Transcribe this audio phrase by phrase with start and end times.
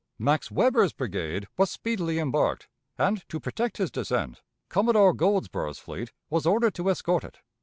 [0.17, 2.67] Max Weber's brigade was speedily embarked,
[2.97, 7.37] and, to protect his descent, Commodore Goldsborough's fleet was ordered to escort it.